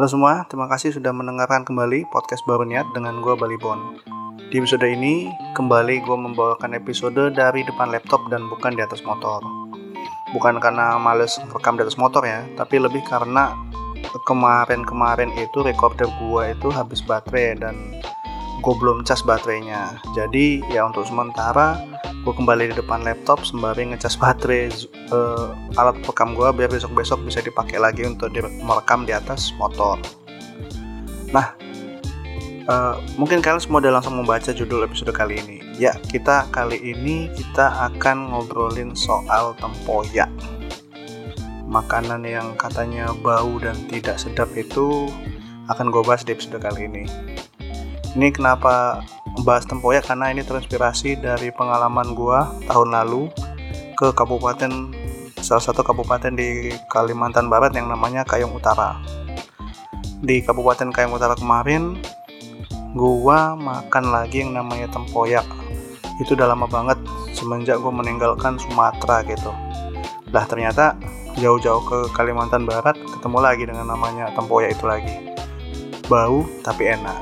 [0.00, 4.00] Halo semua, terima kasih sudah mendengarkan kembali podcast baru niat dengan gue Balibon.
[4.48, 9.44] Di episode ini, kembali gue membawakan episode dari depan laptop dan bukan di atas motor.
[10.32, 13.52] Bukan karena males rekam di atas motor ya, tapi lebih karena
[14.24, 17.76] kemarin-kemarin itu recorder gue itu habis baterai dan
[18.64, 20.00] gue belum cas baterainya.
[20.16, 21.76] Jadi ya untuk sementara
[22.20, 24.68] gue kembali di depan laptop sembari ngecas baterai
[25.08, 29.96] uh, alat rekam gue biar besok-besok bisa dipakai lagi untuk di, merekam di atas motor.
[31.32, 31.56] Nah,
[32.68, 35.64] uh, mungkin kalian semua udah langsung membaca judul episode kali ini.
[35.80, 40.28] Ya, kita kali ini kita akan ngobrolin soal tempoyak.
[41.64, 45.08] Makanan yang katanya bau dan tidak sedap itu
[45.72, 47.08] akan gue bahas di episode kali ini.
[48.12, 49.06] Ini kenapa
[49.38, 53.30] membahas tempoyak karena ini terinspirasi dari pengalaman gua tahun lalu
[53.94, 54.70] ke kabupaten
[55.40, 59.00] salah satu kabupaten di Kalimantan Barat yang namanya Kayong Utara.
[60.20, 61.96] Di Kabupaten Kayong Utara kemarin
[62.92, 65.46] gua makan lagi yang namanya tempoyak.
[66.20, 67.00] Itu udah lama banget
[67.32, 69.52] semenjak gua meninggalkan Sumatera gitu.
[70.30, 70.96] Lah ternyata
[71.40, 75.16] jauh-jauh ke Kalimantan Barat ketemu lagi dengan namanya tempoyak itu lagi.
[76.10, 77.16] Bau tapi enak.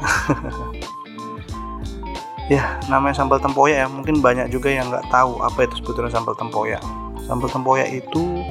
[2.49, 3.87] ya namanya sambal tempoyak ya.
[3.87, 6.83] Mungkin banyak juga yang nggak tahu apa itu sebetulnya sambal tempoyak.
[7.29, 8.43] Sambal tempoyak itu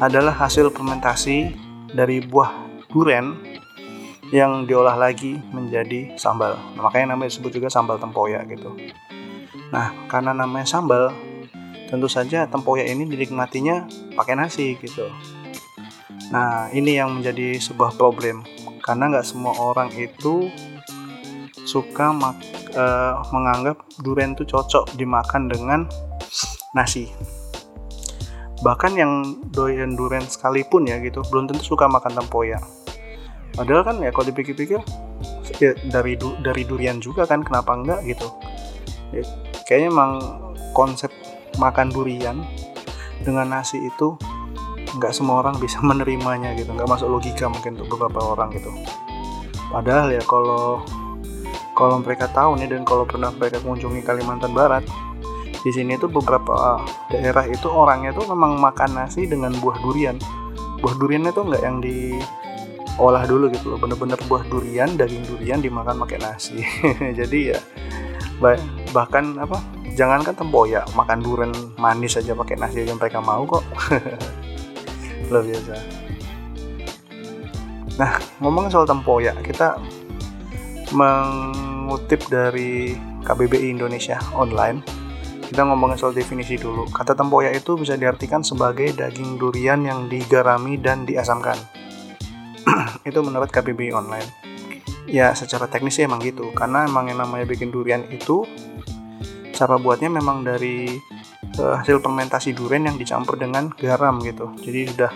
[0.00, 1.52] adalah hasil fermentasi
[1.92, 2.50] dari buah
[2.88, 3.36] duren
[4.32, 6.56] yang diolah lagi menjadi sambal.
[6.74, 8.72] Nah, makanya namanya disebut juga sambal tempoyak gitu.
[9.70, 11.14] Nah karena namanya sambal
[11.90, 15.10] tentu saja tempoyak ini dinikmatinya pakai nasi gitu.
[16.30, 18.46] Nah ini yang menjadi sebuah problem.
[18.80, 20.50] Karena nggak semua orang itu
[21.64, 25.80] suka uh, menganggap durian itu cocok dimakan dengan
[26.72, 27.10] nasi.
[28.60, 32.60] Bahkan yang doyan durian sekalipun ya gitu belum tentu suka makan tempoyak.
[33.56, 34.78] Padahal kan ya kalau dipikir-pikir
[35.58, 38.28] ya, dari du, dari durian juga kan kenapa enggak gitu.
[39.10, 39.26] Ya,
[39.66, 40.12] kayaknya emang
[40.76, 41.10] konsep
[41.58, 42.46] makan durian
[43.26, 44.14] dengan nasi itu
[44.96, 48.70] nggak semua orang bisa menerimanya gitu nggak masuk logika mungkin untuk beberapa orang gitu.
[49.70, 50.82] Padahal ya kalau
[51.80, 54.84] kalau mereka tahu nih dan kalau pernah mereka mengunjungi Kalimantan Barat
[55.64, 60.16] di sini tuh beberapa daerah itu orangnya tuh memang makan nasi dengan buah durian.
[60.80, 66.00] Buah duriannya tuh nggak yang diolah dulu gitu loh bener-bener buah durian daging durian dimakan
[66.04, 66.60] pakai nasi.
[67.20, 67.60] Jadi ya
[68.92, 69.60] bahkan apa
[69.96, 73.64] jangankan tempoyak makan durian manis aja pakai nasi aja mereka mau kok.
[75.28, 75.76] Luar biasa.
[78.00, 79.76] Nah ngomongin soal tempoyak kita
[80.96, 81.52] meng
[81.90, 82.94] mengutip dari
[83.26, 84.78] KBBI Indonesia online
[85.50, 86.86] kita ngomongin soal definisi dulu.
[86.94, 91.58] Kata tempoyak itu bisa diartikan sebagai daging durian yang digarami dan diasamkan.
[93.10, 94.30] Itu menurut KBBI online.
[95.10, 96.54] Ya secara teknis sih emang gitu.
[96.54, 98.46] Karena emang yang namanya bikin durian itu
[99.50, 100.86] cara buatnya memang dari
[101.58, 104.54] uh, hasil fermentasi durian yang dicampur dengan garam gitu.
[104.62, 105.10] Jadi sudah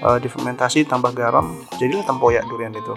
[0.00, 2.96] uh, difermentasi tambah garam jadilah tempoyak durian itu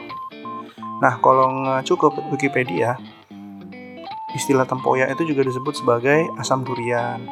[1.01, 1.49] Nah, kalau
[1.81, 2.93] cukup Wikipedia,
[4.37, 7.25] istilah tempoyak itu juga disebut sebagai asam durian.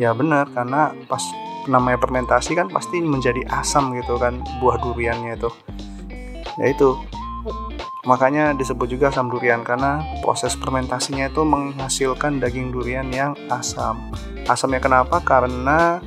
[0.00, 1.22] Ya benar, karena pas
[1.70, 5.50] namanya fermentasi kan pasti menjadi asam gitu kan buah duriannya itu.
[6.58, 6.98] Ya itu.
[8.02, 14.10] Makanya disebut juga asam durian karena proses fermentasinya itu menghasilkan daging durian yang asam.
[14.50, 15.22] Asamnya kenapa?
[15.22, 16.02] Karena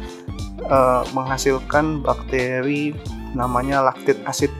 [0.59, 0.79] e,
[1.15, 2.91] menghasilkan bakteri
[3.31, 4.51] namanya laktit acid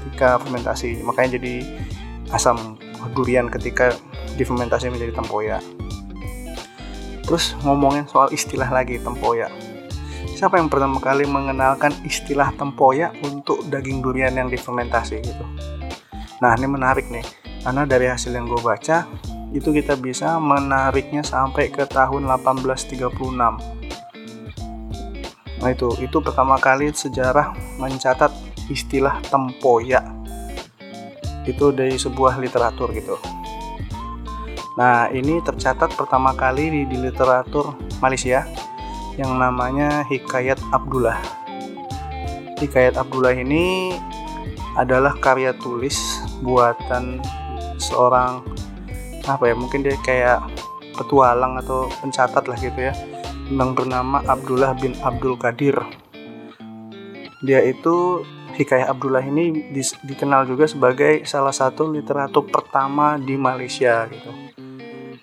[0.00, 1.00] ketika fermentasi.
[1.04, 1.54] Makanya jadi
[2.32, 2.78] asam
[3.12, 3.92] durian ketika
[4.38, 5.62] difermentasi menjadi tempoyak.
[7.26, 9.52] Terus ngomongin soal istilah lagi tempoyak.
[10.34, 15.44] Siapa yang pertama kali mengenalkan istilah tempoyak untuk daging durian yang difermentasi gitu?
[16.40, 17.24] Nah ini menarik nih.
[17.60, 19.04] Karena dari hasil yang gue baca
[19.52, 23.80] itu kita bisa menariknya sampai ke tahun 1836
[25.60, 28.32] Nah itu, itu pertama kali sejarah mencatat
[28.70, 30.06] istilah tempoyak
[31.44, 33.18] itu dari sebuah literatur gitu.
[34.78, 38.46] Nah, ini tercatat pertama kali di, di literatur Malaysia
[39.18, 41.18] yang namanya Hikayat Abdullah.
[42.62, 43.92] Hikayat Abdullah ini
[44.78, 47.18] adalah karya tulis buatan
[47.76, 48.40] seorang
[49.26, 50.40] apa ya mungkin dia kayak
[50.96, 52.94] petualang atau pencatat lah gitu ya
[53.50, 55.76] yang bernama Abdullah bin Abdul Qadir
[57.42, 58.22] dia itu
[58.56, 64.30] Hikayat Abdullah ini di, dikenal juga sebagai salah satu literatur pertama di Malaysia gitu.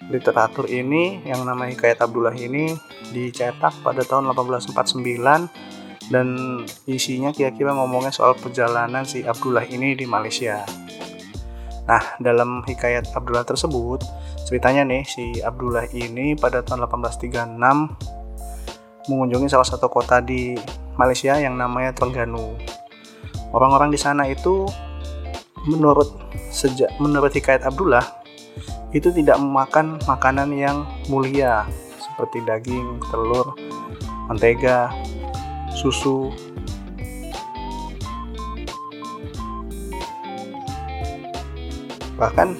[0.08, 2.72] Literatur ini yang namanya Hikayat Abdullah ini
[3.12, 5.04] dicetak pada tahun 1849
[6.08, 6.28] dan
[6.88, 10.64] isinya kira-kira ngomongnya soal perjalanan si Abdullah ini di Malaysia.
[11.88, 14.04] Nah, dalam hikayat Abdullah tersebut,
[14.44, 20.60] ceritanya nih si Abdullah ini pada tahun 1836 mengunjungi salah satu kota di
[21.00, 22.60] Malaysia yang namanya Terengganu.
[23.56, 24.68] Orang-orang di sana itu
[25.68, 26.16] menurut
[26.52, 28.04] sejak menurut hikayat Abdullah
[28.96, 31.68] itu tidak memakan makanan yang mulia
[32.00, 33.54] seperti daging, telur,
[34.32, 34.90] mentega,
[35.76, 36.32] susu.
[42.18, 42.58] Bahkan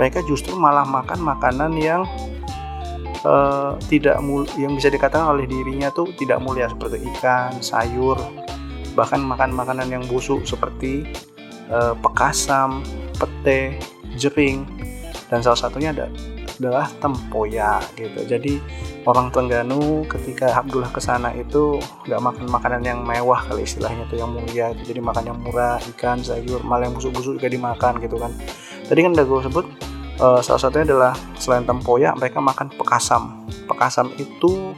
[0.00, 2.08] mereka justru malah makan makanan yang
[3.26, 8.16] uh, tidak mul yang bisa dikatakan oleh dirinya tuh tidak mulia seperti ikan, sayur,
[8.94, 11.06] bahkan makan makanan yang busuk seperti
[11.70, 12.82] uh, pekasam,
[13.18, 13.78] pete,
[14.14, 14.66] jering
[15.28, 16.06] dan salah satunya ada
[16.58, 18.20] adalah tempoyak gitu.
[18.30, 18.62] Jadi
[19.02, 24.22] orang Terengganu ketika Abdullah ke sana itu nggak makan makanan yang mewah kali istilahnya tuh
[24.22, 24.94] yang mulia itu.
[24.94, 28.30] Jadi makan yang murah, ikan, sayur, malah yang busuk-busuk juga dimakan gitu kan.
[28.86, 29.66] Tadi kan udah gue sebut
[30.22, 33.48] uh, salah satunya adalah selain tempoyak mereka makan pekasam.
[33.66, 34.76] Pekasam itu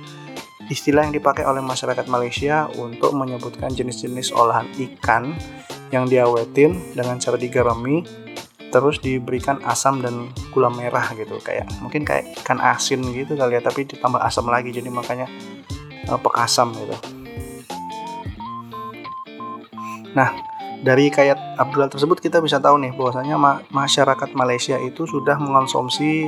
[0.67, 5.35] istilah yang dipakai oleh masyarakat Malaysia untuk menyebutkan jenis-jenis olahan ikan
[5.95, 8.03] yang diawetin dengan cara digarami
[8.75, 11.39] terus diberikan asam dan gula merah gitu.
[11.39, 15.31] Kayak mungkin kayak ikan asin gitu kali ya tapi ditambah asam lagi jadi makanya
[16.11, 16.97] uh, pekasam gitu.
[20.19, 20.35] Nah
[20.83, 26.27] dari kayak Abdullah tersebut kita bisa tahu nih bahwasanya ma masyarakat Malaysia itu sudah mengonsumsi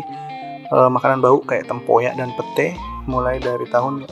[0.73, 4.05] uh, makanan bau kayak tempoyak dan pete mulai dari tahun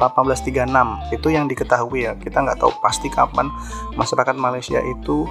[0.00, 2.12] 1836 itu yang diketahui ya.
[2.18, 3.50] Kita nggak tahu pasti kapan
[3.94, 5.28] masyarakat Malaysia itu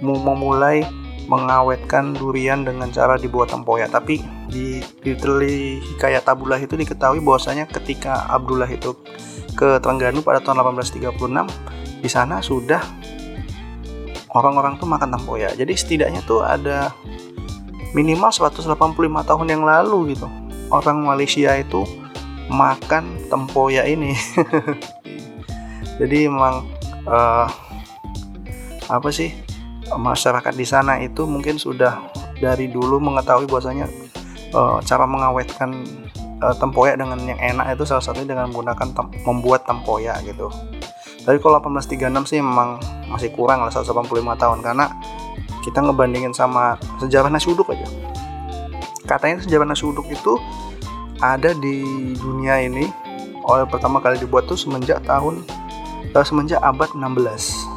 [0.00, 0.86] memulai
[1.28, 3.92] mengawetkan durian dengan cara dibuat tempoyak.
[3.92, 8.96] Tapi di literally hikayat Abdullah itu diketahui bahwasanya ketika Abdullah itu
[9.58, 12.80] ke Terengganu pada tahun 1836 di sana sudah
[14.32, 15.52] orang-orang tuh makan tempoyak.
[15.58, 16.96] Jadi setidaknya tuh ada
[17.92, 18.64] minimal 185
[19.24, 20.28] tahun yang lalu gitu
[20.68, 21.84] orang Malaysia itu
[22.48, 24.16] makan tempoyak ini
[26.00, 26.64] jadi memang
[27.04, 27.48] uh,
[28.88, 29.32] apa sih
[29.92, 32.00] masyarakat di sana itu mungkin sudah
[32.40, 33.88] dari dulu mengetahui bahwasanya
[34.52, 35.84] uh, cara mengawetkan
[36.42, 40.48] uh, tempoyak dengan yang enak itu salah satunya dengan menggunakan tem membuat tempoyak gitu.
[41.24, 42.80] Tapi kalau 1836 sih memang
[43.10, 44.08] masih kurang lah 185
[44.40, 44.88] tahun karena
[45.60, 47.84] kita ngebandingin sama sejarah nasi uduk aja.
[49.04, 50.40] Katanya sejarah nasi uduk itu
[51.18, 51.82] ada di
[52.18, 52.86] dunia ini
[53.48, 55.42] oleh pertama kali dibuat tuh semenjak tahun
[56.14, 57.68] uh, semenjak abad 16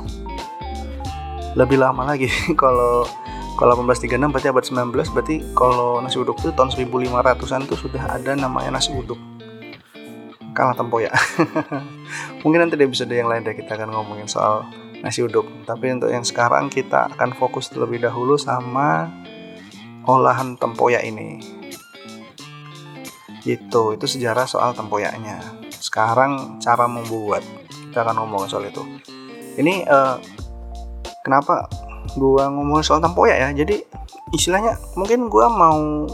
[1.56, 2.32] lebih lama lagi.
[2.62, 3.04] Kalau
[3.60, 8.34] kalau 1836 berarti abad 19 berarti kalau nasi uduk itu tahun 1500-an tuh sudah ada
[8.34, 9.22] namanya nasi uduk.
[10.58, 11.14] Kalah tempoyak
[12.42, 14.66] mungkin nanti dia bisa ada yang lain deh kita akan ngomongin soal
[15.06, 15.46] nasi uduk.
[15.70, 19.14] Tapi untuk yang sekarang kita akan fokus terlebih dahulu sama
[20.10, 21.61] olahan tempoyak ini
[23.46, 25.42] itu itu sejarah soal tempoyaknya.
[25.82, 27.42] Sekarang cara membuat
[27.90, 28.84] kita akan ngomongin soal itu.
[29.58, 30.16] Ini uh,
[31.26, 31.68] kenapa
[32.16, 33.50] gua ngomong soal tempoyak ya?
[33.52, 33.82] Jadi
[34.32, 36.08] istilahnya mungkin gua mau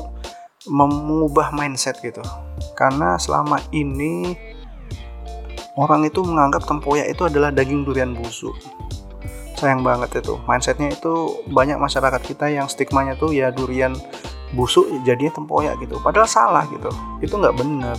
[0.68, 2.24] mengubah mindset gitu.
[2.76, 4.36] Karena selama ini
[5.78, 8.56] orang itu menganggap tempoyak itu adalah daging durian busuk.
[9.58, 10.38] Sayang banget itu.
[10.46, 13.98] Mindsetnya itu banyak masyarakat kita yang stigmanya tuh ya durian
[14.56, 16.00] busuk jadinya tempoyak gitu.
[16.00, 16.88] Padahal salah gitu.
[17.20, 17.98] Itu nggak bener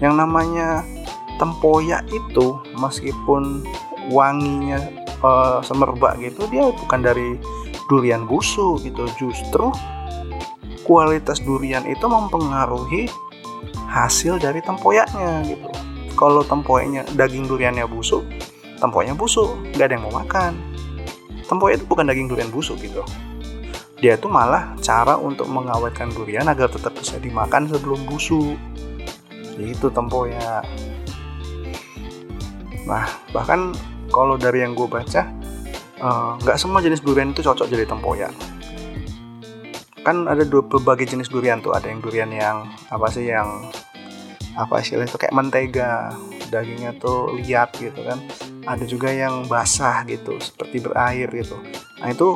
[0.00, 0.80] yang namanya
[1.36, 3.64] tempoyak itu meskipun
[4.08, 4.80] wanginya
[5.20, 7.36] uh, semerbak gitu dia bukan dari
[7.86, 9.06] durian busuk gitu.
[9.20, 9.70] Justru
[10.88, 13.06] kualitas durian itu mempengaruhi
[13.86, 15.68] hasil dari tempoyaknya gitu.
[16.16, 18.24] Kalau tempoyaknya daging duriannya busuk
[18.80, 20.56] tempoyaknya busuk nggak ada yang mau makan.
[21.44, 23.04] Tempoyak itu bukan daging durian busuk gitu
[24.00, 28.56] dia itu malah cara untuk mengawetkan durian agar tetap bisa dimakan sebelum busuk.
[29.60, 30.64] Itu tempoyak
[32.90, 33.70] nah bahkan
[34.10, 35.22] kalau dari yang gue baca
[36.00, 38.34] eh, nggak uh, semua jenis durian itu cocok jadi tempoyak.
[40.02, 41.76] Kan ada dua berbagai jenis durian tuh.
[41.76, 43.68] Ada yang durian yang apa sih yang
[44.58, 46.10] apa sih itu kayak mentega
[46.50, 48.18] dagingnya tuh liat gitu kan.
[48.64, 51.60] Ada juga yang basah gitu seperti berair gitu.
[52.02, 52.34] Nah itu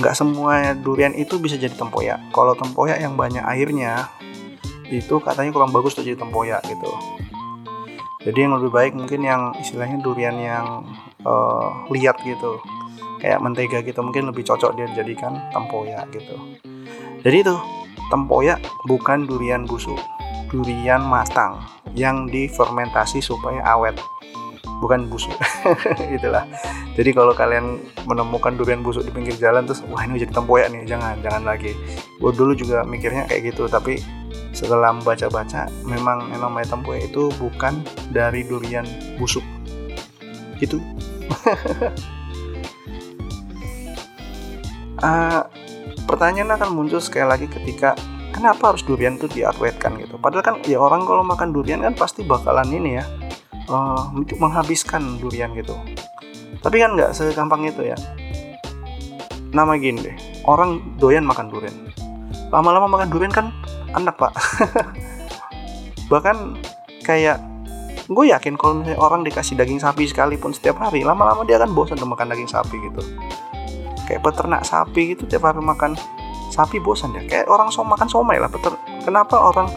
[0.00, 2.18] nggak semua durian itu bisa jadi tempoyak.
[2.32, 4.08] Kalau tempoyak yang banyak airnya
[4.88, 6.90] itu katanya kurang bagus tuh jadi tempoyak gitu.
[8.20, 10.66] Jadi yang lebih baik mungkin yang istilahnya durian yang
[11.24, 12.58] uh, liat gitu.
[13.20, 16.36] Kayak mentega gitu mungkin lebih cocok dia dijadikan tempoyak gitu.
[17.20, 17.56] Jadi itu
[18.08, 20.00] tempoyak bukan durian busuk
[20.50, 21.62] durian matang
[21.94, 23.94] yang difermentasi supaya awet
[24.80, 25.36] bukan busuk.
[26.16, 26.48] Itulah.
[26.96, 30.88] Jadi kalau kalian menemukan durian busuk di pinggir jalan terus wah ini jadi tempoyak nih
[30.88, 31.76] jangan jangan lagi.
[32.16, 34.00] Gue dulu juga mikirnya kayak gitu tapi
[34.50, 38.88] setelah membaca-baca memang memang namanya tempoyak itu bukan dari durian
[39.20, 39.44] busuk.
[40.58, 40.80] Gitu.
[45.00, 45.44] Uh,
[46.08, 47.94] pertanyaan akan muncul sekali lagi ketika
[48.34, 50.16] kenapa harus durian itu diawetkan gitu.
[50.16, 53.04] Padahal kan ya orang kalau makan durian kan pasti bakalan ini ya
[53.70, 55.72] uh, menghabiskan durian gitu.
[56.60, 57.96] Tapi kan nggak segampang itu ya.
[59.50, 61.74] Nama gini deh orang doyan makan durian.
[62.50, 63.54] Lama-lama makan durian kan
[63.94, 64.34] enak pak.
[66.12, 66.36] Bahkan
[67.06, 67.38] kayak
[68.10, 71.94] gue yakin kalau misalnya orang dikasih daging sapi sekalipun setiap hari lama-lama dia akan bosan
[72.02, 73.02] untuk makan daging sapi gitu.
[74.10, 75.94] Kayak peternak sapi gitu tiap hari makan
[76.50, 77.22] sapi bosan ya.
[77.30, 78.74] Kayak orang so makan somai lah betul
[79.06, 79.70] kenapa orang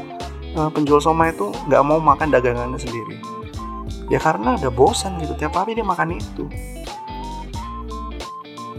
[0.57, 3.32] uh, penjual somai itu nggak mau makan dagangannya sendiri
[4.13, 6.45] ya karena udah bosan gitu tiap hari dia makan itu.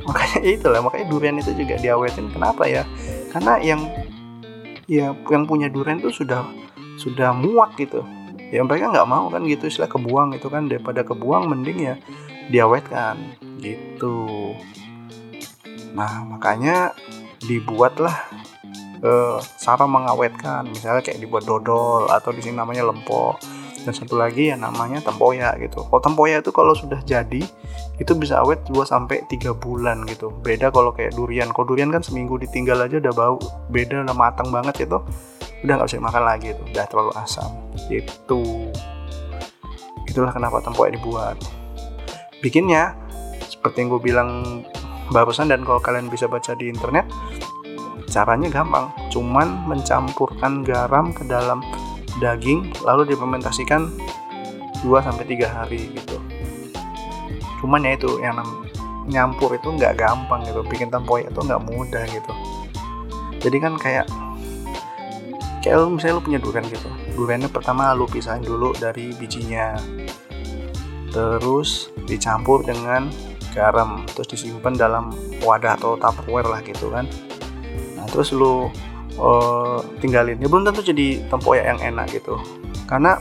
[0.06, 2.30] Makanya itu lah makanya durian itu juga diawetin.
[2.30, 2.86] Kenapa ya?
[3.34, 3.82] Karena yang
[4.86, 6.46] ya yang punya durian itu sudah
[7.02, 8.06] sudah muak gitu.
[8.54, 10.70] Ya mereka nggak mau kan gitu istilah kebuang itu kan.
[10.70, 11.94] Daripada kebuang mending ya
[12.54, 13.18] diawetkan.
[13.58, 14.54] Gitu.
[15.98, 16.94] Nah makanya
[17.42, 18.14] dibuatlah
[19.02, 20.70] uh, cara mengawetkan.
[20.70, 25.60] Misalnya kayak dibuat dodol atau di sini namanya lempok dan satu lagi yang namanya tempoyak
[25.60, 25.84] gitu.
[25.84, 27.44] Kalau tempoyak itu kalau sudah jadi
[28.00, 30.32] itu bisa awet 2 sampai 3 bulan gitu.
[30.40, 31.52] Beda kalau kayak durian.
[31.52, 33.38] Kalau durian kan seminggu ditinggal aja udah bau
[33.68, 34.98] beda udah matang banget itu
[35.64, 37.50] udah nggak bisa makan lagi itu udah terlalu asam.
[37.92, 38.72] Gitu.
[40.08, 41.36] Itulah kenapa tempoyak dibuat.
[42.40, 42.96] Bikinnya
[43.44, 44.30] seperti yang gue bilang
[45.12, 47.04] barusan dan kalau kalian bisa baca di internet
[48.08, 48.88] caranya gampang.
[49.12, 51.60] Cuman mencampurkan garam ke dalam
[52.23, 53.90] daging lalu difermentasikan
[54.85, 56.21] 2 sampai 3 hari gitu.
[57.64, 58.37] Cuman ya itu yang
[59.09, 62.33] nyampur itu nggak gampang gitu bikin tempoyak itu nggak mudah gitu.
[63.40, 64.06] Jadi kan kayak
[65.64, 66.88] kayak lu misalnya lu punya durian gitu.
[67.16, 69.76] Duriannya pertama lu pisahin dulu dari bijinya.
[71.09, 73.09] Terus dicampur dengan
[73.54, 77.09] garam terus disimpan dalam wadah atau tupperware lah gitu kan.
[77.97, 78.68] Nah terus lu
[79.18, 80.38] uh, tinggalin.
[80.40, 82.38] Ya belum tentu jadi tempoyak yang enak gitu.
[82.87, 83.18] Karena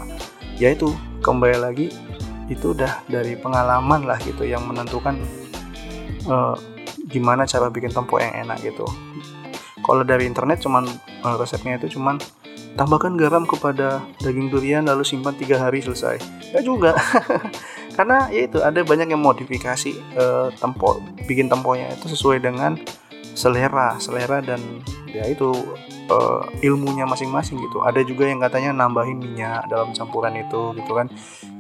[0.58, 1.88] ya itu kembali lagi
[2.52, 5.18] itu udah dari pengalaman lah gitu yang menentukan
[6.28, 6.56] uh,
[7.08, 8.86] gimana cara bikin tempoyak yang enak gitu.
[9.84, 10.88] Kalau dari internet cuman
[11.24, 12.20] uh, resepnya itu cuman
[12.74, 16.18] tambahkan garam kepada daging durian lalu simpan tiga hari selesai.
[16.56, 16.98] Ya juga.
[17.98, 20.98] Karena ya itu ada banyak yang modifikasi uh, tempo
[21.30, 22.74] bikin temponya itu sesuai dengan
[23.34, 24.62] selera selera dan
[25.10, 25.54] ya itu
[26.10, 27.82] uh, ilmunya masing-masing gitu.
[27.86, 31.10] Ada juga yang katanya nambahin minyak dalam campuran itu gitu kan.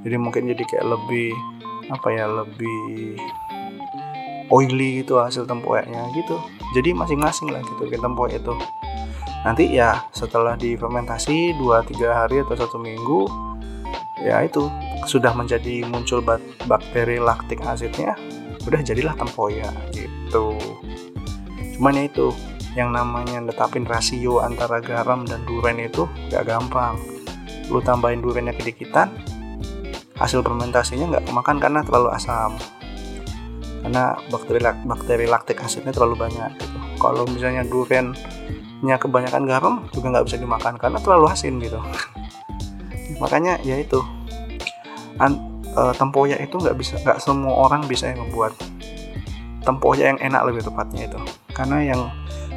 [0.06, 1.34] Jadi mungkin jadi kayak lebih
[1.92, 3.20] apa ya lebih
[4.50, 6.38] oily gitu hasil tempoyaknya gitu.
[6.74, 8.54] Jadi masing-masing lah gitu bikin tempoyak itu.
[9.44, 13.28] Nanti ya setelah difermentasi 2-3 hari atau satu minggu
[14.24, 14.72] ya itu
[15.04, 16.24] sudah menjadi muncul
[16.64, 18.16] bakteri laktik asidnya
[18.64, 20.56] udah jadilah tempoyak gitu
[21.74, 22.30] cuman ya itu
[22.74, 26.98] yang namanya netapin rasio antara garam dan durian itu gak gampang.
[27.70, 29.14] Lu tambahin duriannya kedikitan
[30.18, 32.58] hasil fermentasinya nggak kemakan karena terlalu asam.
[33.84, 36.78] Karena bakteri bakteri laktik asidnya terlalu banyak gitu.
[36.98, 38.14] Kalau misalnya durian
[38.84, 41.80] nya kebanyakan garam juga nggak bisa dimakan karena terlalu asin gitu.
[43.22, 44.02] Makanya ya itu
[45.24, 48.58] e, tempoyak itu nggak bisa nggak semua orang bisa yang membuat.
[49.64, 51.22] Tempoyak yang enak lebih tepatnya itu
[51.54, 52.02] karena yang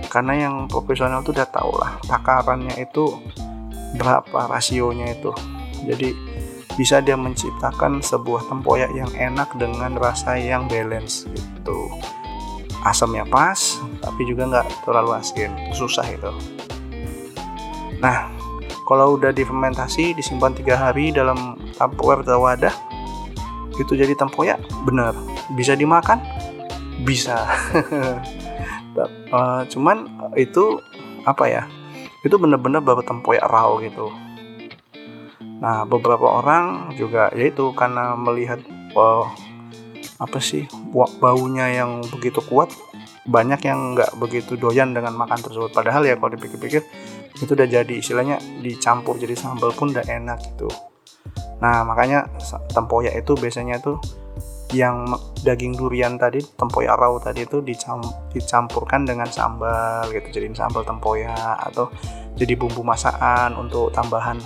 [0.08, 3.20] karena yang profesional tuh udah tau lah takarannya itu
[3.96, 5.30] berapa rasionya itu.
[5.84, 6.16] Jadi
[6.76, 11.88] bisa dia menciptakan sebuah tempoyak yang enak dengan rasa yang balance gitu.
[12.84, 16.32] Asamnya pas tapi juga nggak terlalu asin susah itu.
[18.00, 18.32] Nah
[18.86, 22.74] kalau udah difermentasi disimpan tiga hari dalam tupperware atau wadah
[23.76, 24.60] itu jadi tempoyak?
[24.84, 25.16] Bener
[25.56, 26.20] bisa dimakan?
[27.04, 27.44] Bisa
[29.04, 30.80] uh, cuman itu
[31.28, 31.62] apa ya
[32.24, 34.10] itu bener-bener baru tempoyak raw gitu.
[35.62, 38.60] Nah beberapa orang juga yaitu karena melihat
[38.96, 39.28] uh,
[40.16, 40.64] apa sih
[41.20, 42.72] baunya yang begitu kuat
[43.26, 45.74] banyak yang nggak begitu doyan dengan makan tersebut.
[45.74, 46.82] Padahal ya kalau dipikir-pikir
[47.36, 50.70] itu udah jadi istilahnya dicampur jadi sambal pun udah enak gitu.
[51.60, 52.30] Nah makanya
[52.72, 54.00] tempoyak itu biasanya tuh
[54.74, 55.14] yang
[55.46, 57.62] daging durian tadi tempoyak raw tadi itu
[58.34, 60.42] dicampurkan dengan sambal gitu.
[60.42, 61.86] Jadi sambal tempoyak atau
[62.34, 64.42] jadi bumbu masakan untuk tambahan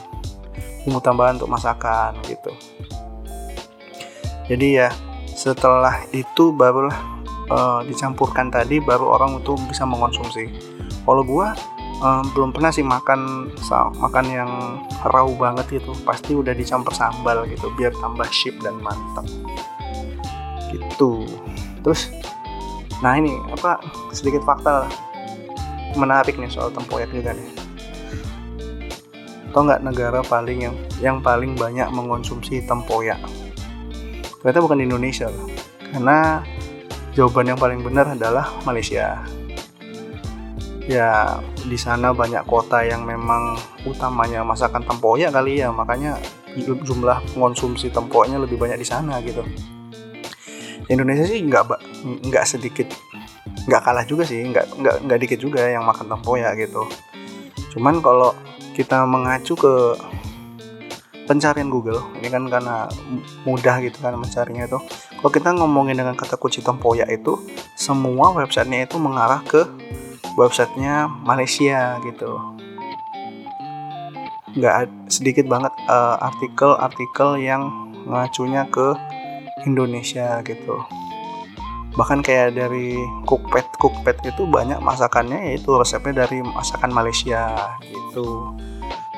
[0.85, 2.53] bumbu tambahan untuk masakan gitu.
[4.51, 4.89] Jadi ya
[5.33, 6.97] setelah itu barulah
[7.49, 10.53] uh, dicampurkan tadi baru orang itu bisa mengonsumsi.
[11.09, 11.57] Kalau gua
[12.05, 13.49] um, belum pernah sih makan
[13.97, 14.51] makan yang
[15.09, 15.97] raw banget gitu.
[16.05, 19.25] Pasti udah dicampur sambal gitu biar tambah ship dan mantap
[20.71, 21.27] gitu.
[21.83, 22.11] Terus
[23.01, 23.81] nah ini apa
[24.13, 24.85] sedikit fakta
[25.97, 27.49] menarik nih soal tempoyak juga nih.
[29.51, 33.19] Atau nggak negara paling yang yang paling banyak mengonsumsi tempoyak?
[34.41, 35.51] Ternyata bukan di Indonesia loh
[35.91, 36.47] karena
[37.19, 39.19] jawaban yang paling benar adalah Malaysia.
[40.87, 45.71] Ya di sana banyak kota yang memang utamanya masakan tempoyak kali ya.
[45.71, 46.19] Makanya
[46.59, 49.43] jumlah konsumsi tempoyaknya lebih banyak di sana gitu
[50.91, 51.65] Indonesia sih nggak
[52.27, 52.91] nggak sedikit
[53.71, 56.83] nggak kalah juga sih nggak nggak nggak dikit juga yang makan tempoyak gitu.
[57.71, 58.35] Cuman kalau
[58.75, 59.95] kita mengacu ke
[61.31, 62.91] pencarian Google ini kan karena
[63.47, 64.83] mudah gitu kan mencarinya itu.
[65.23, 67.39] Kalau kita ngomongin dengan kata kunci tempoyak itu
[67.79, 69.63] semua websitenya itu mengarah ke
[70.35, 72.35] websitenya Malaysia gitu.
[74.59, 77.71] Nggak sedikit banget uh, artikel-artikel yang
[78.11, 78.99] ngacunya ke
[79.67, 80.81] Indonesia gitu.
[81.99, 82.95] Bahkan kayak dari
[83.27, 87.51] cookpad cookpad itu banyak masakannya yaitu resepnya dari masakan Malaysia
[87.83, 88.55] gitu.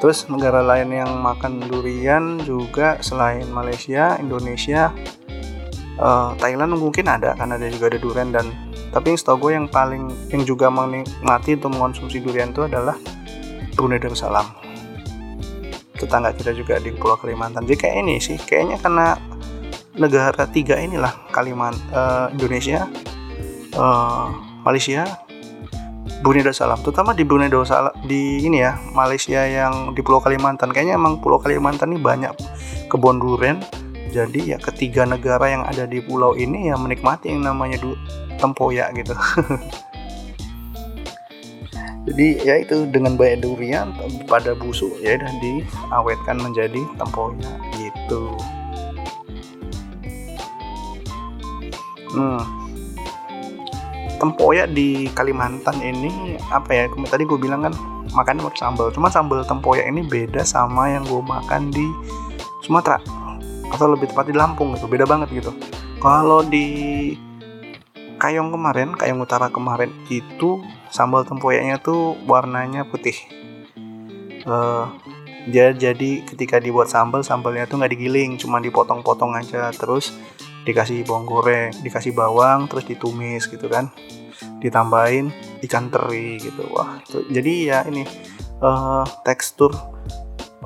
[0.03, 4.91] Terus negara lain yang makan durian juga selain Malaysia Indonesia
[6.03, 8.51] uh, Thailand mungkin ada karena ada juga ada durian dan
[8.93, 12.99] tapi yang setahu gue yang paling yang juga menikmati untuk mengonsumsi durian itu adalah
[13.73, 14.45] Brunei Darussalam.
[15.97, 17.65] Tetangga kita juga di Pulau Kalimantan.
[17.65, 19.17] Jadi kayak ini sih kayaknya karena
[19.97, 22.89] negara tiga inilah Kalimantan uh, Indonesia
[23.77, 24.33] uh,
[24.65, 25.05] Malaysia
[26.23, 30.71] Brunei Darussalam terutama di Brunei Darussalam di ini ya Malaysia yang di Pulau Kalimantan.
[30.71, 32.31] Kayaknya emang Pulau Kalimantan ini banyak
[32.87, 33.59] kebun durian.
[34.13, 37.97] Jadi ya ketiga negara yang ada di pulau ini yang menikmati yang namanya du
[38.37, 39.17] tempoyak gitu.
[42.13, 43.97] Jadi ya itu dengan banyak durian
[44.29, 48.37] pada busuk ya udah diawetkan menjadi tempoyak gitu
[52.13, 52.63] hmm
[54.23, 57.75] tempoyak di Kalimantan ini apa ya tadi gue bilang kan
[58.15, 58.87] makannya pakai sambal.
[58.95, 61.83] Cuma sambal tempoyak ini beda sama yang gue makan di
[62.63, 63.03] Sumatera.
[63.75, 65.51] Atau lebih tepat di Lampung gitu beda banget gitu.
[65.99, 67.11] Kalau di
[68.23, 70.63] Kayong kemarin Kayong Utara kemarin itu
[70.95, 73.19] sambal tempoyaknya tuh warnanya putih.
[74.47, 74.87] Uh,
[75.51, 79.75] jadi ketika dibuat sambal sambalnya tuh nggak digiling cuma dipotong-potong aja.
[79.75, 80.15] Terus
[80.63, 83.91] dikasih bawang goreng dikasih bawang terus ditumis gitu kan.
[84.63, 85.31] Ditambahin
[85.67, 86.67] ikan teri gitu.
[86.71, 88.07] Wah tuh, jadi ya ini
[88.63, 89.75] uh, tekstur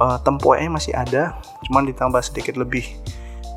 [0.00, 1.36] uh, tempoyaknya masih ada
[1.68, 2.84] cuman ditambah sedikit lebih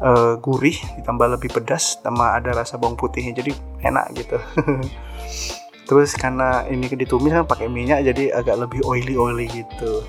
[0.04, 3.52] uh, gurih ditambah lebih pedas sama ada rasa bawang putihnya jadi
[3.84, 4.38] enak gitu.
[5.90, 10.06] Terus karena ini ditumis kan pakai minyak jadi agak lebih oily oily gitu.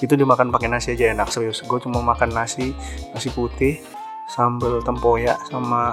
[0.00, 1.64] Itu dimakan pakai nasi aja enak serius.
[1.64, 2.76] Gue cuma makan nasi
[3.16, 3.80] nasi putih
[4.30, 5.90] sambal tempoyak sama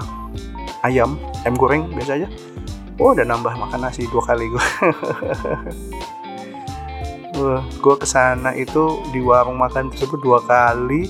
[0.86, 2.30] ayam ayam goreng biasa aja.
[2.97, 4.65] Oh udah nambah makan nasi dua kali gue
[7.84, 11.10] gue ke sana itu di warung makan tersebut dua kali.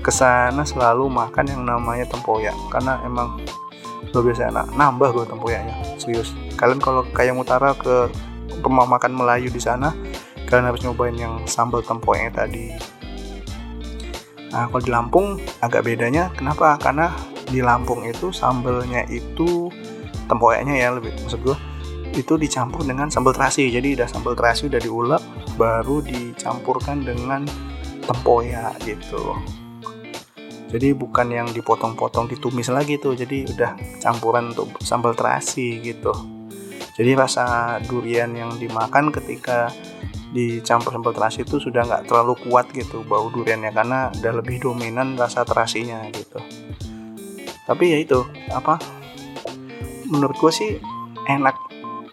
[0.00, 3.36] Ke sana selalu makan yang namanya tempoyak karena emang
[4.10, 4.66] luar biasa enak.
[4.74, 6.32] Nambah gue tempoyaknya serius.
[6.56, 8.10] Kalian kalau kayak utara ke
[8.64, 9.94] rumah makan Melayu di sana
[10.50, 12.74] kalian harus nyobain yang sambal tempoyaknya tadi
[14.50, 15.26] nah kalau di Lampung
[15.62, 16.74] agak bedanya kenapa?
[16.76, 17.14] Karena
[17.46, 19.70] di Lampung itu sambalnya itu
[20.30, 21.58] tempoyaknya ya lebih maksud gue
[22.14, 23.70] itu dicampur dengan sambal terasi.
[23.70, 25.22] Jadi udah sambal terasi udah diulek
[25.54, 27.46] baru dicampurkan dengan
[28.06, 29.38] tempoyak gitu.
[30.70, 33.14] Jadi bukan yang dipotong-potong ditumis lagi tuh.
[33.18, 36.14] Jadi udah campuran untuk sambal terasi gitu.
[36.94, 39.70] Jadi rasa durian yang dimakan ketika
[40.30, 45.18] dicampur sambal terasi itu sudah nggak terlalu kuat gitu bau duriannya karena udah lebih dominan
[45.18, 46.38] rasa terasinya gitu.
[47.66, 48.78] Tapi ya itu apa
[50.10, 50.70] menurut gue sih
[51.26, 51.54] enak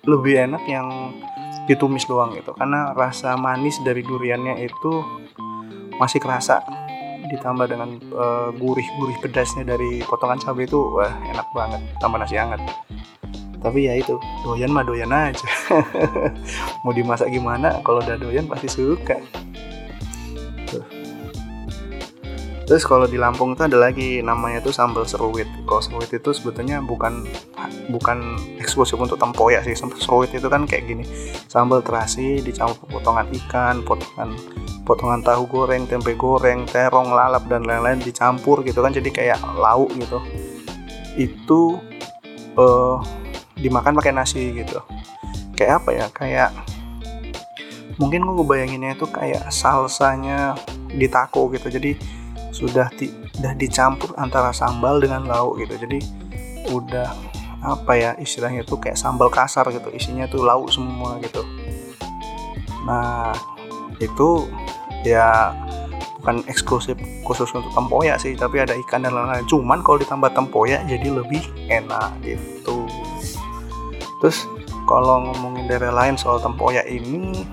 [0.06, 1.14] lebih enak yang
[1.70, 2.54] ditumis doang gitu.
[2.58, 4.92] Karena rasa manis dari duriannya itu
[5.98, 6.62] masih kerasa
[7.28, 12.64] ditambah dengan uh, gurih-gurih pedasnya dari potongan cabai itu wah enak banget tambah nasi hangat
[13.68, 14.16] tapi ya itu
[14.48, 15.44] doyan mah doyan aja
[16.88, 19.20] mau dimasak gimana kalau udah doyan pasti suka
[22.68, 25.48] Terus kalau di Lampung itu ada lagi namanya tuh sambal seruit.
[25.64, 27.24] Kalau seruit itu sebetulnya bukan
[27.88, 29.72] bukan eksklusif untuk tempoyak sih.
[29.72, 31.08] Sambal seruit itu kan kayak gini.
[31.48, 34.36] Sambal terasi dicampur potongan ikan, potongan
[34.84, 39.88] potongan tahu goreng, tempe goreng, terong, lalap dan lain-lain dicampur gitu kan jadi kayak lauk
[39.96, 40.20] gitu.
[41.16, 41.80] Itu
[42.60, 43.00] uh,
[43.58, 44.80] dimakan pakai nasi gitu.
[45.58, 46.06] Kayak apa ya?
[46.14, 46.50] Kayak
[47.98, 50.54] mungkin gue bayanginnya itu kayak salsanya
[50.88, 51.68] di taco gitu.
[51.68, 52.18] Jadi
[52.58, 56.02] sudah di, sudah dicampur antara sambal dengan lauk gitu jadi
[56.74, 57.14] udah
[57.62, 61.46] apa ya istilahnya tuh kayak sambal kasar gitu isinya tuh lauk semua gitu
[62.90, 63.30] nah
[64.02, 64.50] itu
[65.06, 65.54] ya
[66.18, 70.82] bukan eksklusif khusus untuk tempoyak sih tapi ada ikan dan lain-lain cuman kalau ditambah tempoyak
[70.90, 72.87] jadi lebih enak gitu
[74.24, 74.48] terus
[74.88, 77.46] kalau ngomongin daerah lain soal tempoyak ini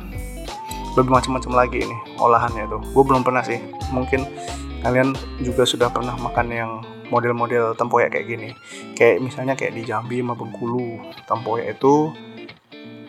[0.95, 2.81] lebih macam-macam lagi ini olahannya tuh.
[2.95, 3.59] Gue belum pernah sih.
[3.91, 4.27] Mungkin
[4.87, 6.71] kalian juga sudah pernah makan yang
[7.11, 8.51] model-model tempoyak kayak gini.
[8.95, 12.15] Kayak misalnya kayak di Jambi sama Bengkulu tempoyak itu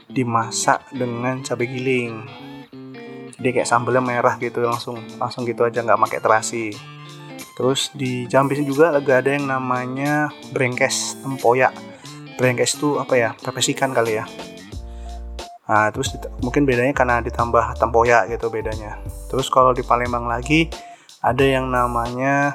[0.10, 2.14] dimasak dengan cabai giling.
[3.38, 6.66] Jadi kayak sambelnya merah gitu langsung langsung gitu aja nggak pakai terasi.
[7.56, 11.72] Terus di Jambi juga lagi ada yang namanya brengkes tempoyak
[12.36, 14.26] brengkes itu apa ya pepes ikan kali ya.
[15.66, 16.14] Nah, terus
[16.46, 19.02] mungkin bedanya karena ditambah tempoyak gitu bedanya.
[19.34, 20.70] Terus kalau di Palembang lagi
[21.26, 22.54] ada yang namanya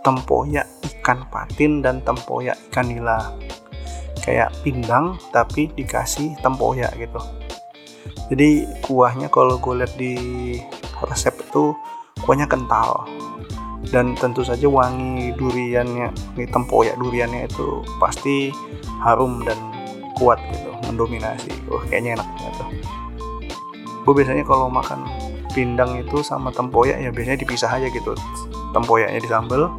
[0.00, 0.64] tempoyak
[1.02, 3.36] ikan patin dan tempoyak ikan nila.
[4.24, 7.20] Kayak pindang tapi dikasih tempoyak gitu.
[8.32, 10.14] Jadi kuahnya kalau gue lihat di
[11.04, 11.76] resep itu
[12.24, 13.06] kuahnya kental
[13.94, 18.50] dan tentu saja wangi duriannya ini tempoyak duriannya itu pasti
[19.02, 19.56] harum dan
[20.18, 21.52] kuat gitu mendominasi.
[21.70, 22.68] Wah kayaknya enak banget tuh.
[24.06, 25.06] Gue biasanya kalau makan
[25.54, 28.16] pindang itu sama tempoyak ya biasanya dipisah aja gitu.
[28.74, 29.70] Tempoyaknya di sambal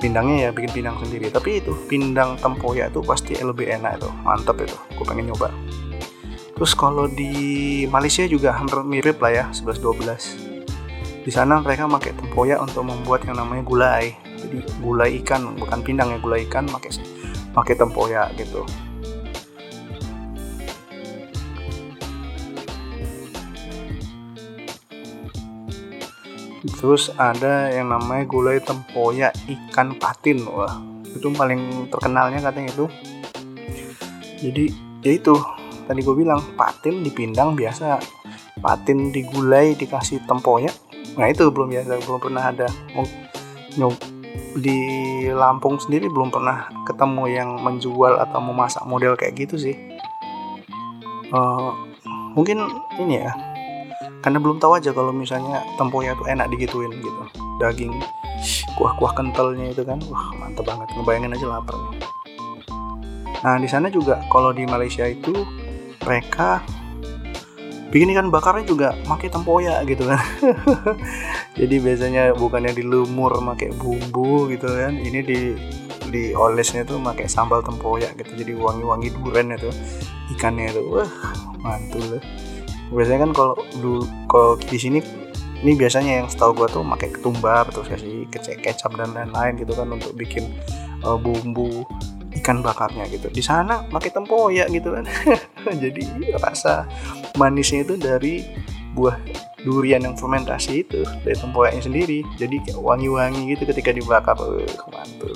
[0.00, 1.28] pindangnya ya bikin pindang sendiri.
[1.28, 4.08] Tapi itu pindang tempoyak itu pasti lebih enak itu.
[4.24, 5.52] Mantep itu gue pengen nyoba.
[6.54, 10.53] Terus kalau di Malaysia juga hampir mirip lah ya 11-12
[11.24, 14.12] di sana mereka pakai tempoyak untuk membuat yang namanya gulai.
[14.36, 17.00] Jadi gulai ikan bukan pindang ya gulai ikan pakai
[17.56, 18.60] pakai tempoyak gitu.
[26.76, 30.76] Terus ada yang namanya gulai tempoyak ikan patin wah.
[31.08, 32.86] Itu paling terkenalnya katanya itu.
[34.44, 34.64] Jadi
[35.00, 35.32] ya itu.
[35.88, 37.96] Tadi gue bilang patin dipindang biasa.
[38.60, 40.83] Patin digulai dikasih tempoyak
[41.14, 42.66] nah itu belum biasa belum pernah ada.
[44.54, 44.78] Di
[45.34, 49.74] Lampung sendiri belum pernah ketemu yang menjual atau memasak model kayak gitu sih.
[51.34, 51.74] Uh,
[52.38, 52.62] mungkin
[53.02, 53.34] ini ya
[54.22, 57.22] karena belum tahu aja kalau misalnya tempoyak itu enak digituin gitu.
[57.58, 57.94] Daging
[58.78, 60.86] kuah-kuah kentalnya itu kan wah mantep banget.
[60.94, 61.78] Ngebayangin aja lapar
[63.44, 65.44] nah di sana juga kalau di Malaysia itu
[66.00, 66.64] mereka
[67.94, 70.18] bikin ikan bakarnya juga pakai tempoyak gitu kan.
[71.60, 74.98] Jadi biasanya bukannya dilumur pakai bumbu gitu kan.
[74.98, 75.54] Ini di
[76.10, 78.34] di olesnya tuh pakai sambal tempoyak gitu.
[78.34, 79.70] Jadi wangi-wangi duren itu
[80.34, 80.82] ikannya itu.
[80.90, 81.12] Wah
[81.62, 82.18] mantul
[82.92, 84.98] biasanya kan kalau dulu kalau di sini
[85.64, 89.72] ini biasanya yang setahu gue tuh pakai ketumbar terus kasih kecap kecap dan lain-lain gitu
[89.72, 90.52] kan untuk bikin
[91.00, 91.88] uh, bumbu
[92.44, 93.32] ikan bakarnya gitu.
[93.32, 95.08] Di sana pakai tempoyak gitu kan.
[95.82, 96.04] Jadi
[96.36, 96.84] rasa
[97.40, 98.44] manisnya itu dari
[98.92, 99.16] buah
[99.64, 102.20] durian yang fermentasi itu dari tempoyaknya sendiri.
[102.36, 104.36] Jadi kayak wangi-wangi gitu ketika dibakar.
[104.36, 105.32] Uh, mantul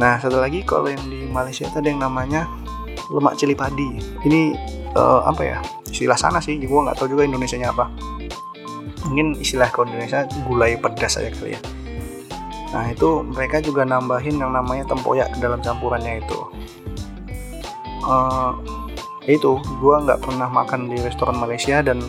[0.00, 2.48] nah satu lagi kalau yang di Malaysia itu ada yang namanya
[3.12, 4.00] lemak cili padi.
[4.24, 4.56] Ini
[4.96, 6.56] uh, apa ya istilah sana sih.
[6.56, 7.92] Gue nggak tahu juga Indonesia nya apa.
[9.04, 11.60] Mungkin istilah ke Indonesia gulai pedas aja kali ya
[12.70, 16.38] nah itu mereka juga nambahin yang namanya tempoyak ke dalam campurannya itu.
[18.06, 18.54] Uh,
[19.28, 22.00] itu gue nggak pernah makan di restoran Malaysia dan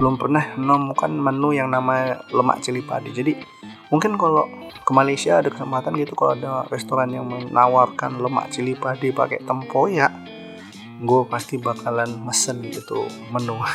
[0.00, 3.14] belum pernah menemukan menu yang namanya lemak cili padi.
[3.14, 3.38] Jadi
[3.92, 4.48] mungkin kalau
[4.82, 10.10] ke Malaysia ada kesempatan gitu kalau ada restoran yang menawarkan lemak cili padi pakai tempoyak
[11.02, 13.58] gue pasti bakalan mesen gitu menu.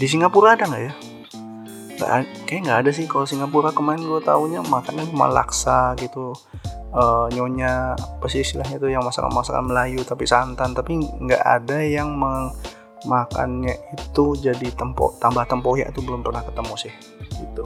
[0.00, 1.13] Di Singapura ada nggak ya
[2.44, 3.70] kayak nggak ada sih kalau Singapura.
[3.70, 6.34] Kemarin gue taunya makannya malaksa gitu.
[6.94, 10.74] Uh, nyonya apa sih istilahnya tuh yang masakan-masakan Melayu tapi santan.
[10.74, 12.14] Tapi nggak ada yang
[13.04, 16.94] makannya itu jadi tempo tambah tempoyak itu belum pernah ketemu sih
[17.40, 17.64] gitu.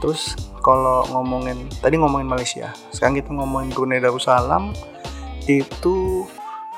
[0.00, 4.72] Terus kalau ngomongin tadi ngomongin Malaysia sekarang kita ngomongin Brunei Darussalam
[5.44, 6.24] itu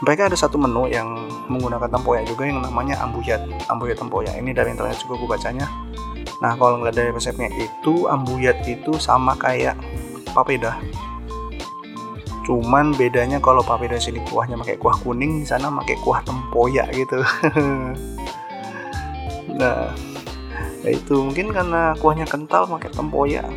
[0.05, 1.09] mereka ada satu menu yang
[1.49, 3.41] menggunakan tempoyak juga yang namanya ambuyat
[3.73, 4.35] ambuyat tempoyak.
[4.37, 5.67] Ini dari internet juga gue bacanya.
[6.45, 9.79] Nah kalau nggak dari resepnya itu ambuyat itu sama kayak
[10.37, 10.77] papeda.
[12.45, 17.21] Cuman bedanya kalau papeda sini kuahnya pakai kuah kuning di sana pakai kuah tempoyak gitu.
[19.57, 19.89] Nah
[20.85, 21.17] ya itu.
[21.25, 23.49] Mungkin karena kuahnya kental pakai tempoyak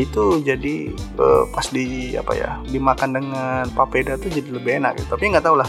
[0.00, 5.14] itu jadi uh, pas di apa ya dimakan dengan papeda tuh jadi lebih enak gitu.
[5.14, 5.68] tapi nggak tahu lah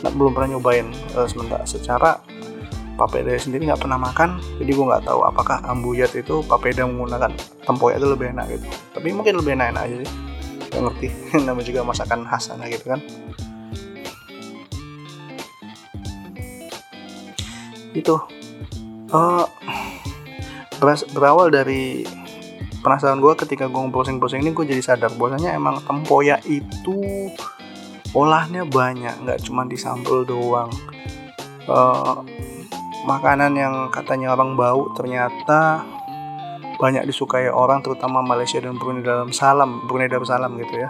[0.00, 2.22] nggak, belum pernah nyobain uh, sementara secara
[2.98, 4.42] papeda sendiri nggak pernah makan.
[4.58, 7.30] Jadi gue nggak tahu apakah ambuyat itu papeda menggunakan
[7.62, 8.66] tempoyak itu lebih enak gitu.
[8.90, 10.10] Tapi mungkin lebih enak, -enak aja sih.
[10.74, 11.06] Nggak ngerti.
[11.46, 13.00] Nama juga masakan khas sana gitu kan.
[17.94, 18.18] Itu
[19.14, 19.46] uh,
[21.14, 22.02] berawal dari
[22.80, 27.30] penasaran gue ketika gue posting-posting ini gue jadi sadar bahwasanya emang tempoyak itu
[28.16, 30.72] olahnya banyak nggak cuma di sambal doang.
[31.68, 32.24] Uh,
[33.04, 35.84] makanan yang katanya orang bau ternyata
[36.78, 40.88] banyak disukai orang terutama Malaysia dan Brunei dalam salam Brunei Darussalam gitu ya.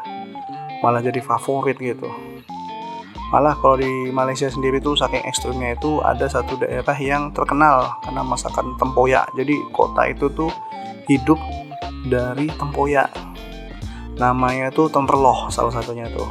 [0.85, 2.07] Malah jadi favorit gitu.
[3.29, 8.23] Malah kalau di Malaysia sendiri tuh saking ekstrimnya itu ada satu daerah yang terkenal karena
[8.25, 9.29] masakan tempoyak.
[9.37, 10.49] Jadi kota itu tuh
[11.09, 11.37] hidup
[12.09, 13.13] dari tempoyak.
[14.19, 16.27] Namanya tuh temperloh salah satunya tuh.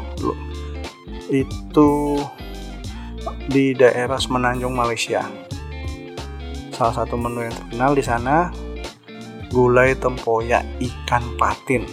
[1.32, 2.20] Itu
[3.48, 5.24] di daerah Semenanjung Malaysia.
[6.76, 8.52] Salah satu menu yang terkenal di sana
[9.54, 11.88] gulai tempoyak ikan patin.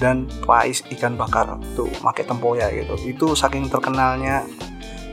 [0.00, 2.94] Dan pais ikan bakar tuh pakai tempoyak gitu.
[3.04, 4.48] Itu saking terkenalnya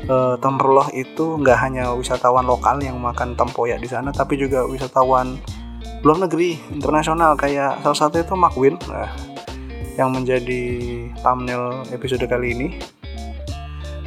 [0.08, 5.36] e, temperloh itu nggak hanya wisatawan lokal yang makan tempoyak di sana tapi juga wisatawan
[6.08, 9.12] luar negeri internasional kayak salah satu itu Win nah,
[10.00, 10.64] yang menjadi
[11.20, 12.68] thumbnail episode kali ini.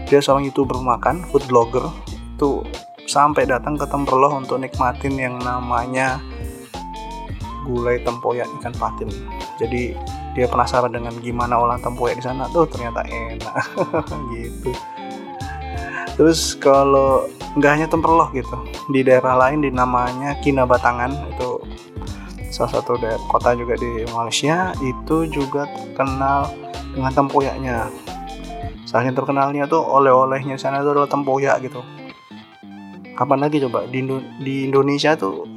[0.09, 2.65] Dia seorang youtuber makan food blogger itu
[3.05, 6.25] sampai datang ke Temperloh untuk nikmatin yang namanya
[7.69, 9.13] gulai tempoyak ikan patin.
[9.61, 9.93] Jadi
[10.33, 12.49] dia penasaran dengan gimana olahan tempoyak di sana.
[12.49, 13.61] Tuh ternyata enak.
[14.33, 14.73] Gitu.
[16.17, 17.29] Terus kalau
[17.61, 18.57] nggak hanya Temperloh gitu
[18.95, 21.60] di daerah lain di namanya Kinabatangan itu
[22.61, 26.53] salah satu daerah kota juga di Malaysia itu juga terkenal
[26.93, 27.89] dengan tempoyaknya.
[28.85, 31.81] Saking terkenalnya tuh oleh-olehnya sana itu adalah tempoyak gitu.
[33.17, 33.89] Kapan lagi coba?
[33.89, 35.49] Di, Indo di Indonesia tuh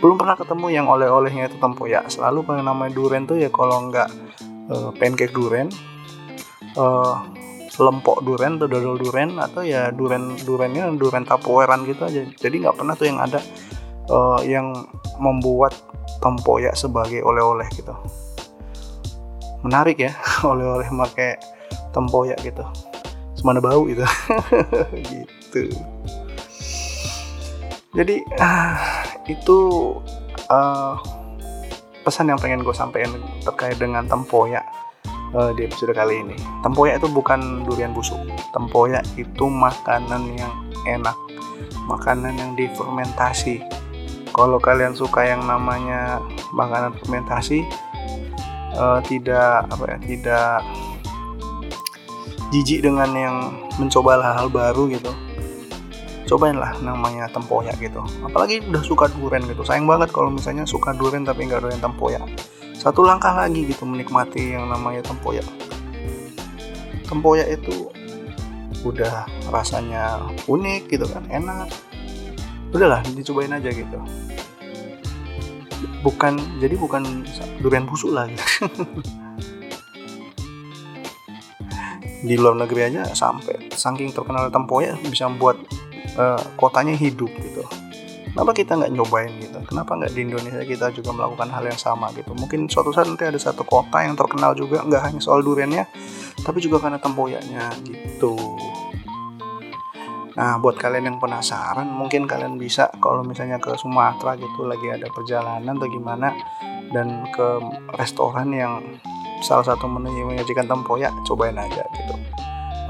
[0.00, 2.08] belum pernah ketemu yang oleh-olehnya itu tempoyak.
[2.08, 4.08] Selalu kalau namanya durian tuh ya kalau nggak
[4.72, 5.68] uh, pancake durian
[6.80, 7.20] uh,
[7.74, 12.24] lempok duren atau dodol duren atau ya duren durennya duren tapoeran gitu aja.
[12.40, 13.44] Jadi nggak pernah tuh yang ada
[14.08, 14.72] uh, yang
[15.20, 15.74] membuat
[16.24, 17.92] tempoyak sebagai oleh-oleh gitu
[19.60, 20.16] menarik ya
[20.50, 21.36] oleh-oleh pakai
[21.92, 22.64] tempoyak gitu
[23.36, 24.04] semana bau gitu
[25.12, 25.68] gitu
[27.94, 28.74] jadi uh,
[29.30, 29.58] itu
[30.50, 30.98] uh,
[32.02, 34.66] pesan yang pengen gue sampaikan terkait dengan tempoyak
[35.34, 36.36] uh, di episode kali ini.
[36.62, 38.18] Tempoyak itu bukan durian busuk.
[38.54, 40.52] Tempoyak itu makanan yang
[40.86, 41.16] enak,
[41.90, 43.64] makanan yang difermentasi.
[44.34, 46.18] Kalau kalian suka yang namanya
[46.50, 47.62] makanan fermentasi,
[48.74, 50.58] uh, tidak apa ya, tidak
[52.50, 53.36] jijik dengan yang
[53.78, 55.14] mencoba hal-hal baru gitu.
[56.26, 58.02] Cobainlah namanya tempoyak gitu.
[58.26, 59.62] Apalagi udah suka durian gitu.
[59.62, 62.26] Sayang banget kalau misalnya suka durian tapi nggak doyan tempoyak.
[62.74, 65.46] Satu langkah lagi gitu menikmati yang namanya tempoyak.
[67.06, 67.86] Tempoyak itu
[68.82, 71.72] udah rasanya unik gitu kan enak
[72.74, 73.98] udahlah dicobain aja gitu.
[76.02, 77.24] Bukan jadi bukan
[77.62, 78.26] durian busuk lah.
[78.28, 78.68] Gitu.
[82.24, 85.60] di luar negeri aja sampai saking terkenal tempoyak bisa membuat
[86.16, 87.60] uh, kotanya hidup gitu.
[88.32, 89.60] Kenapa kita nggak nyobain gitu?
[89.68, 92.34] Kenapa nggak di Indonesia kita juga melakukan hal yang sama gitu?
[92.34, 95.86] Mungkin suatu saat nanti ada satu kota yang terkenal juga nggak hanya soal duriannya
[96.42, 98.36] tapi juga karena tempoyaknya gitu
[100.34, 105.06] Nah, buat kalian yang penasaran, mungkin kalian bisa kalau misalnya ke Sumatera gitu lagi ada
[105.14, 106.34] perjalanan atau gimana
[106.90, 107.62] dan ke
[107.94, 108.82] restoran yang
[109.46, 112.14] salah satu menu yang menyajikan tempoyak, cobain aja gitu.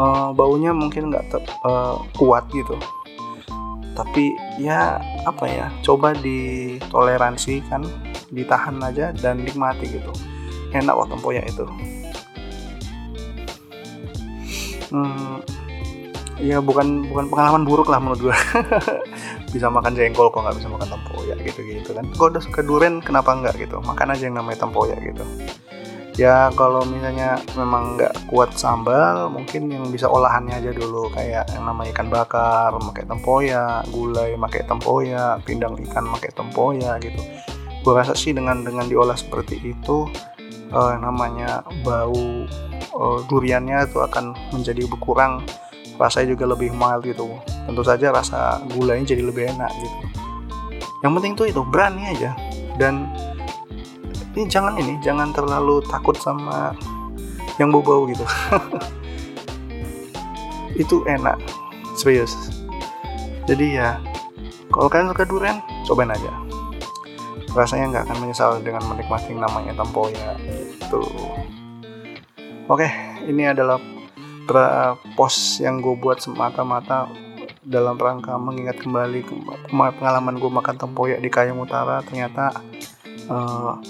[0.01, 2.75] Uh, baunya mungkin nggak uh, kuat gitu,
[3.95, 7.87] tapi ya apa ya coba ditoleransi kan
[8.35, 10.11] ditahan aja dan nikmati gitu.
[10.75, 11.67] Enak waktu tempoyak itu.
[14.91, 15.39] Hmm,
[16.39, 18.37] ya bukan bukan pengalaman buruk lah menurut gue
[19.55, 22.05] bisa makan jengkol kok nggak bisa makan tempoyak gitu gitu kan.
[22.15, 23.79] Kok udah suka duren kenapa enggak gitu?
[23.79, 25.25] Makan aja yang namanya tempoyak gitu.
[26.15, 31.11] Ya kalau misalnya memang nggak kuat sambal mungkin yang bisa olahannya aja dulu.
[31.11, 33.83] Kayak yang namanya ikan bakar pakai tempoyak.
[33.91, 35.43] Gulai pakai tempoyak.
[35.43, 37.23] Pindang ikan pakai tempoyak gitu.
[37.83, 40.07] Gue rasa sih dengan dengan diolah seperti itu
[40.75, 42.47] uh, namanya bau
[42.95, 45.43] uh, duriannya itu akan menjadi berkurang
[46.01, 47.39] rasanya juga lebih mild gitu.
[47.65, 49.97] Tentu saja rasa gulanya jadi lebih enak gitu.
[51.05, 52.35] Yang penting tuh itu berani aja.
[52.81, 53.07] Dan
[54.35, 56.75] ini jangan ini jangan terlalu takut sama
[57.63, 58.27] yang bau-bau gitu.
[60.83, 61.39] Itu enak
[61.95, 62.35] serius.
[63.47, 64.03] Jadi ya
[64.75, 66.35] kalau kalian suka durian cobain aja.
[67.55, 71.07] Rasanya nggak akan menyesal dengan menikmati namanya tempoyak gitu.
[72.67, 72.91] Oke
[73.31, 73.79] ini adalah
[75.17, 77.09] post yang gue buat semata-mata
[77.65, 79.25] dalam rangka mengingat kembali
[79.73, 82.53] pengalaman gue makan tempoyak di Kayong Utara ternyata
[83.33, 83.81] uh,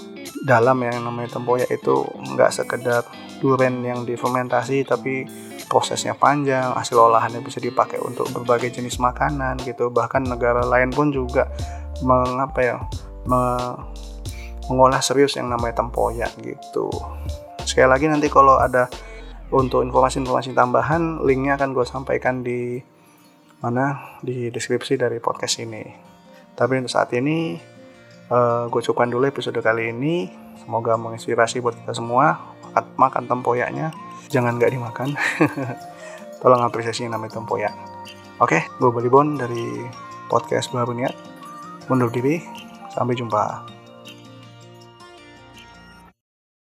[0.47, 3.03] dalam ya, yang namanya tempoyak itu nggak sekedar
[3.43, 5.27] duren yang difermentasi tapi
[5.65, 9.89] prosesnya panjang hasil olahannya bisa dipakai untuk berbagai jenis makanan gitu.
[9.89, 11.49] Bahkan negara lain pun juga
[12.05, 12.77] mengapa ya
[13.25, 13.41] me,
[14.69, 16.87] mengolah serius yang namanya tempoyak gitu.
[17.65, 18.85] Sekali lagi nanti kalau ada
[19.55, 22.83] untuk informasi-informasi tambahan linknya akan gue sampaikan di
[23.63, 24.19] mana?
[24.19, 25.83] Di deskripsi dari podcast ini.
[26.51, 27.55] Tapi untuk saat ini
[28.27, 30.27] uh, eh, gue cukupkan dulu episode kali ini.
[30.59, 32.35] Semoga menginspirasi buat kita semua.
[32.75, 33.95] Makan, makan tempoyaknya.
[34.27, 35.15] Jangan nggak dimakan.
[36.43, 37.71] Tolong apresiasi namanya tempoyak.
[38.43, 39.87] Oke gue Bali Bon dari
[40.27, 41.15] podcast baru niat.
[41.87, 42.43] Mundur diri.
[42.91, 43.74] Sampai jumpa